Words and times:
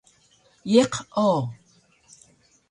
Iq 0.81 0.93
o! 1.31 1.31